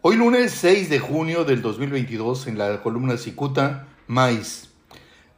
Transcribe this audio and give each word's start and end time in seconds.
Hoy 0.00 0.14
lunes 0.14 0.52
6 0.52 0.90
de 0.90 1.00
junio 1.00 1.44
del 1.44 1.60
2022 1.60 2.46
en 2.46 2.56
la 2.56 2.84
columna 2.84 3.16
Cicuta, 3.16 3.88
Mais. 4.06 4.70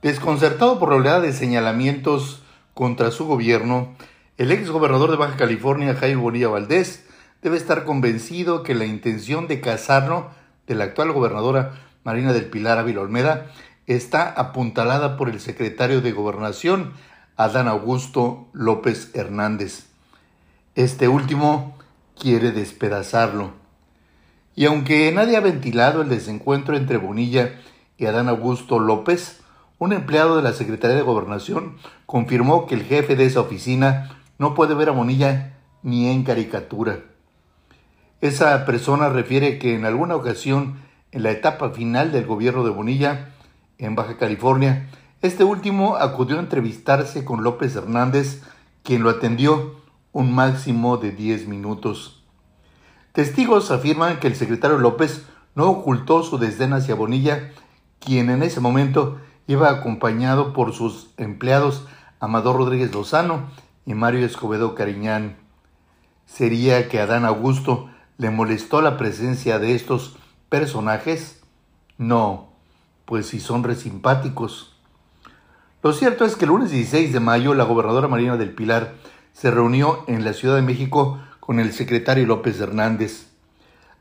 Desconcertado 0.00 0.78
por 0.78 0.90
la 0.90 0.94
oleada 0.94 1.20
de 1.20 1.32
señalamientos 1.32 2.40
contra 2.72 3.10
su 3.10 3.26
gobierno, 3.26 3.96
el 4.38 4.52
ex 4.52 4.70
gobernador 4.70 5.10
de 5.10 5.16
Baja 5.16 5.36
California, 5.36 5.96
Jaime 5.96 6.22
Bonilla 6.22 6.46
Valdés, 6.46 7.04
debe 7.42 7.56
estar 7.56 7.84
convencido 7.84 8.62
que 8.62 8.76
la 8.76 8.84
intención 8.84 9.48
de 9.48 9.60
casarlo 9.60 10.30
de 10.68 10.76
la 10.76 10.84
actual 10.84 11.10
gobernadora 11.10 11.72
Marina 12.04 12.32
del 12.32 12.44
Pilar 12.44 12.78
Ávila 12.78 13.00
Olmeda 13.00 13.50
está 13.88 14.28
apuntalada 14.30 15.16
por 15.16 15.30
el 15.30 15.40
secretario 15.40 16.00
de 16.00 16.12
Gobernación, 16.12 16.92
Adán 17.36 17.66
Augusto 17.66 18.46
López 18.52 19.10
Hernández. 19.14 19.86
Este 20.76 21.08
último 21.08 21.76
quiere 22.16 22.52
despedazarlo. 22.52 23.63
Y 24.56 24.66
aunque 24.66 25.10
nadie 25.12 25.36
ha 25.36 25.40
ventilado 25.40 26.02
el 26.02 26.08
desencuentro 26.08 26.76
entre 26.76 26.96
Bonilla 26.96 27.60
y 27.98 28.06
Adán 28.06 28.28
Augusto 28.28 28.78
López, 28.78 29.40
un 29.78 29.92
empleado 29.92 30.36
de 30.36 30.42
la 30.42 30.52
Secretaría 30.52 30.96
de 30.96 31.02
Gobernación 31.02 31.76
confirmó 32.06 32.66
que 32.66 32.74
el 32.74 32.84
jefe 32.84 33.16
de 33.16 33.26
esa 33.26 33.40
oficina 33.40 34.16
no 34.38 34.54
puede 34.54 34.74
ver 34.74 34.88
a 34.88 34.92
Bonilla 34.92 35.56
ni 35.82 36.08
en 36.08 36.22
caricatura. 36.22 37.00
Esa 38.20 38.64
persona 38.64 39.08
refiere 39.08 39.58
que 39.58 39.74
en 39.74 39.84
alguna 39.84 40.16
ocasión, 40.16 40.78
en 41.12 41.24
la 41.24 41.30
etapa 41.30 41.70
final 41.70 42.12
del 42.12 42.26
gobierno 42.26 42.64
de 42.64 42.70
Bonilla, 42.70 43.34
en 43.78 43.94
Baja 43.94 44.16
California, 44.16 44.88
este 45.20 45.44
último 45.44 45.96
acudió 45.96 46.36
a 46.36 46.40
entrevistarse 46.40 47.24
con 47.24 47.42
López 47.42 47.74
Hernández, 47.76 48.42
quien 48.82 49.02
lo 49.02 49.10
atendió 49.10 49.76
un 50.12 50.32
máximo 50.32 50.96
de 50.96 51.10
10 51.10 51.48
minutos. 51.48 52.23
Testigos 53.14 53.70
afirman 53.70 54.18
que 54.18 54.26
el 54.26 54.34
secretario 54.34 54.76
López 54.76 55.24
no 55.54 55.70
ocultó 55.70 56.24
su 56.24 56.36
desdén 56.36 56.72
hacia 56.72 56.96
Bonilla, 56.96 57.52
quien 58.00 58.28
en 58.28 58.42
ese 58.42 58.58
momento 58.58 59.20
iba 59.46 59.70
acompañado 59.70 60.52
por 60.52 60.72
sus 60.72 61.10
empleados 61.16 61.86
Amador 62.18 62.56
Rodríguez 62.56 62.92
Lozano 62.92 63.50
y 63.86 63.94
Mario 63.94 64.26
Escobedo 64.26 64.74
Cariñán. 64.74 65.36
¿Sería 66.26 66.88
que 66.88 66.98
Adán 66.98 67.24
Augusto 67.24 67.88
le 68.18 68.30
molestó 68.30 68.82
la 68.82 68.96
presencia 68.96 69.60
de 69.60 69.76
estos 69.76 70.16
personajes? 70.48 71.40
No, 71.98 72.48
pues 73.04 73.28
si 73.28 73.38
son 73.38 73.62
resimpáticos. 73.62 74.74
Lo 75.84 75.92
cierto 75.92 76.24
es 76.24 76.34
que 76.34 76.46
el 76.46 76.50
lunes 76.50 76.72
16 76.72 77.12
de 77.12 77.20
mayo 77.20 77.54
la 77.54 77.62
gobernadora 77.62 78.08
Marina 78.08 78.36
del 78.36 78.52
Pilar 78.52 78.94
se 79.32 79.52
reunió 79.52 80.02
en 80.08 80.24
la 80.24 80.32
Ciudad 80.32 80.56
de 80.56 80.62
México 80.62 81.20
con 81.44 81.60
el 81.60 81.74
secretario 81.74 82.26
López 82.26 82.58
Hernández. 82.58 83.26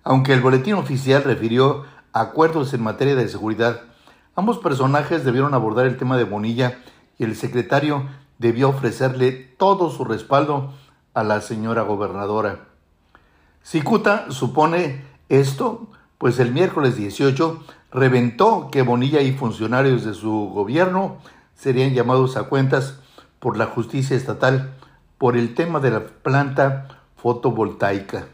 Aunque 0.05 0.31
el 0.31 0.39
boletín 0.39 0.75
oficial 0.75 1.25
refirió 1.25 1.83
acuerdos 2.13 2.73
en 2.73 2.81
materia 2.81 3.15
de 3.15 3.27
seguridad, 3.27 3.81
ambos 4.33 4.59
personajes 4.59 5.25
debieron 5.25 5.53
abordar 5.53 5.85
el 5.85 5.97
tema 5.97 6.15
de 6.15 6.23
Bonilla 6.23 6.79
y 7.17 7.25
el 7.25 7.35
secretario 7.35 8.07
debió 8.37 8.69
ofrecerle 8.69 9.31
todo 9.31 9.89
su 9.89 10.05
respaldo 10.05 10.73
a 11.13 11.25
la 11.25 11.41
señora 11.41 11.81
gobernadora. 11.81 12.59
Cicuta 13.61 14.31
supone 14.31 15.03
esto, 15.27 15.89
pues 16.17 16.39
el 16.39 16.53
miércoles 16.53 16.95
18 16.95 17.61
reventó 17.91 18.69
que 18.71 18.83
Bonilla 18.83 19.19
y 19.21 19.33
funcionarios 19.33 20.05
de 20.05 20.13
su 20.13 20.49
gobierno 20.53 21.17
serían 21.55 21.93
llamados 21.93 22.37
a 22.37 22.43
cuentas 22.43 22.99
por 23.39 23.57
la 23.57 23.65
justicia 23.65 24.15
estatal 24.15 24.75
por 25.17 25.35
el 25.35 25.55
tema 25.55 25.81
de 25.81 25.91
la 25.91 26.05
planta 26.05 27.02
fotovoltaica. 27.23 28.25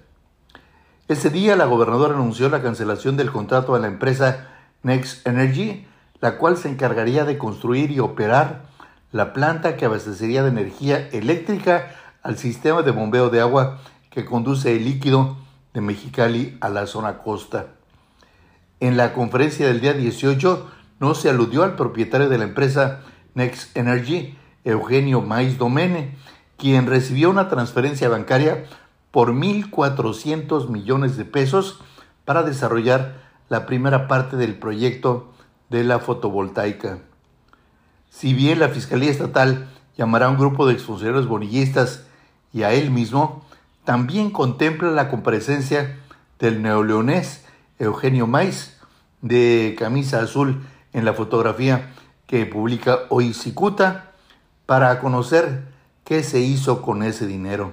Ese 1.08 1.30
día 1.30 1.56
la 1.56 1.66
gobernadora 1.66 2.16
anunció 2.16 2.50
la 2.50 2.64
cancelación 2.64 3.18
del 3.18 3.32
contrato 3.32 3.76
a 3.76 3.80
la 3.80 3.86
empresa 3.86 4.48
Next 4.82 5.28
Energy, 5.28 5.86
la 6.22 6.40
cual 6.40 6.58
se 6.58 6.70
encargaría 6.70 7.24
de 7.24 7.38
construir 7.38 7.92
y 7.92 8.00
operar 8.00 8.64
la 9.12 9.32
planta 9.32 9.78
que 9.78 9.86
abastecería 9.86 10.42
de 10.42 10.50
energía 10.50 11.08
eléctrica 11.12 11.92
al 12.24 12.40
sistema 12.40 12.82
de 12.82 12.90
bombeo 12.90 13.30
de 13.30 13.42
agua 13.42 13.80
que 14.10 14.26
conduce 14.26 14.76
el 14.76 14.86
líquido 14.86 15.38
de 15.76 15.82
Mexicali 15.82 16.58
a 16.60 16.70
la 16.70 16.88
zona 16.88 17.20
costa. 17.20 17.68
En 18.80 18.98
la 18.98 19.14
conferencia 19.14 19.68
del 19.68 19.82
día 19.82 19.94
18 19.94 20.68
no 21.00 21.14
se 21.14 21.30
aludió 21.30 21.62
al 21.62 21.76
propietario 21.76 22.28
de 22.28 22.40
la 22.40 22.46
empresa 22.46 23.02
Next 23.36 23.78
Energy, 23.78 24.36
Eugenio 24.64 25.22
Maiz 25.22 25.60
Domene, 25.60 26.18
quien 26.60 26.86
recibió 26.86 27.30
una 27.32 27.50
transferencia 27.50 28.10
bancaria 28.10 28.66
por 29.12 29.34
1.400 29.34 30.68
millones 30.70 31.18
de 31.18 31.26
pesos 31.26 31.80
para 32.26 32.44
desarrollar 32.44 33.16
la 33.48 33.66
primera 33.66 34.08
parte 34.08 34.38
del 34.38 34.60
proyecto 34.60 35.32
de 35.70 35.84
la 35.84 36.00
fotovoltaica. 36.00 37.00
Si 38.10 38.34
bien 38.34 38.60
la 38.60 38.70
Fiscalía 38.70 39.10
Estatal 39.10 39.68
llamará 39.98 40.28
a 40.28 40.30
un 40.30 40.38
grupo 40.38 40.68
de 40.68 40.74
exfuncionarios 40.74 41.28
bonillistas 41.28 42.06
y 42.54 42.64
a 42.64 42.74
él 42.74 42.92
mismo, 42.92 43.46
también 43.86 44.30
contempla 44.30 44.92
la 44.92 45.10
comparecencia 45.10 45.98
del 46.40 46.62
neoleonés 46.62 47.46
Eugenio 47.80 48.28
Maiz, 48.28 48.78
de 49.22 49.76
camisa 49.78 50.22
azul 50.22 50.62
en 50.94 51.06
la 51.06 51.14
fotografía 51.14 51.94
que 52.28 52.46
publica 52.46 53.00
hoy 53.10 53.34
Cicuta, 53.34 54.12
para 54.66 55.00
conocer 55.00 55.64
qué 56.10 56.24
se 56.24 56.40
hizo 56.40 56.82
con 56.82 57.04
ese 57.04 57.28
dinero. 57.28 57.72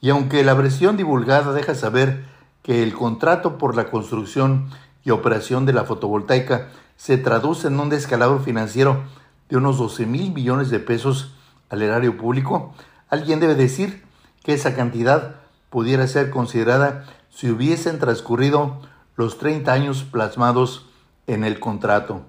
Y 0.00 0.10
aunque 0.10 0.42
la 0.42 0.54
versión 0.54 0.96
divulgada 0.96 1.52
deja 1.52 1.76
saber 1.76 2.24
que 2.64 2.82
el 2.82 2.94
contrato 2.94 3.58
por 3.58 3.76
la 3.76 3.92
construcción 3.92 4.68
y 5.04 5.10
operación 5.10 5.64
de 5.64 5.72
la 5.72 5.84
fotovoltaica 5.84 6.70
se 6.96 7.18
traduce 7.18 7.68
en 7.68 7.78
un 7.78 7.90
descalabro 7.90 8.40
financiero 8.40 9.04
de 9.48 9.56
unos 9.56 9.78
12 9.78 10.04
mil 10.04 10.32
millones 10.32 10.68
de 10.70 10.80
pesos 10.80 11.32
al 11.68 11.82
erario 11.82 12.18
público, 12.18 12.74
alguien 13.08 13.38
debe 13.38 13.54
decir 13.54 14.04
que 14.42 14.54
esa 14.54 14.74
cantidad 14.74 15.36
pudiera 15.70 16.08
ser 16.08 16.28
considerada 16.28 17.04
si 17.30 17.50
hubiesen 17.50 18.00
transcurrido 18.00 18.80
los 19.14 19.38
30 19.38 19.72
años 19.72 20.02
plasmados 20.02 20.88
en 21.28 21.44
el 21.44 21.60
contrato. 21.60 22.22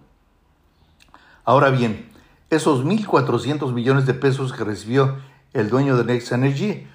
Ahora 1.46 1.72
bien, 1.72 2.13
esos 2.56 2.86
1.400 2.86 3.74
millones 3.74 4.06
de 4.06 4.14
pesos 4.14 4.54
que 4.54 4.64
recibió 4.64 5.18
el 5.54 5.70
dueño 5.70 5.98
de 5.98 6.06
Next 6.06 6.32
Energy 6.32 6.88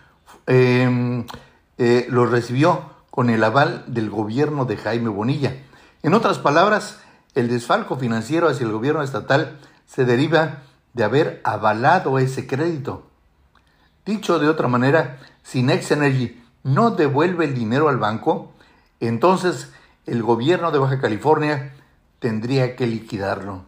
Em, 0.47 1.27
eh, 1.77 2.07
lo 2.09 2.25
recibió 2.25 2.91
con 3.11 3.29
el 3.29 3.45
aval 3.45 3.85
del 3.87 4.09
gobierno 4.09 4.65
de 4.65 4.79
Jaime 4.79 5.11
Bonilla. 5.11 5.55
En 6.03 6.15
otras 6.15 6.39
palabras, 6.39 7.01
el 7.35 7.49
desfalco 7.49 7.97
financiero 7.97 8.49
hacia 8.49 8.65
el 8.65 8.73
gobierno 8.73 9.03
estatal 9.03 9.59
se 9.87 10.07
deriva 10.07 10.63
de 10.95 11.05
haber 11.05 11.43
avalado 11.45 12.19
ese 12.19 12.47
crédito. 12.47 13.07
Dicho 14.07 14.39
de 14.39 14.49
otra 14.49 14.69
manera, 14.69 15.19
si 15.43 15.63
Next 15.63 15.93
Energy 15.93 16.43
no 16.63 16.93
devuelve 16.93 17.45
el 17.45 17.55
dinero 17.55 17.91
al 17.91 17.99
banco, 17.99 18.53
entonces 19.01 19.71
el 20.07 20.23
gobierno 20.23 20.71
de 20.71 20.79
Baja 20.79 20.99
California 20.99 21.75
tendría 22.21 22.75
que 22.75 22.87
liquidarlo. 22.87 23.68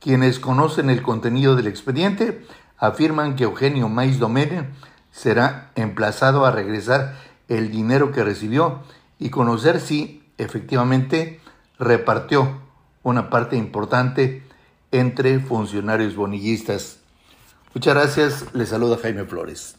Quienes 0.00 0.40
conocen 0.40 0.88
el 0.88 1.02
contenido 1.02 1.56
del 1.56 1.66
expediente 1.66 2.44
afirman 2.78 3.36
que 3.36 3.44
Eugenio 3.44 3.90
Maiz 3.90 4.18
Domene 4.18 4.70
será 5.12 5.70
emplazado 5.74 6.46
a 6.46 6.50
regresar 6.50 7.16
el 7.48 7.70
dinero 7.70 8.10
que 8.10 8.24
recibió 8.24 8.80
y 9.18 9.28
conocer 9.28 9.78
si 9.80 10.22
efectivamente 10.38 11.40
repartió 11.78 12.60
una 13.02 13.28
parte 13.28 13.56
importante 13.56 14.42
entre 14.90 15.38
funcionarios 15.38 16.16
bonillistas. 16.16 16.98
Muchas 17.74 17.94
gracias, 17.94 18.54
le 18.54 18.64
saluda 18.64 18.98
Jaime 19.00 19.24
Flores. 19.26 19.76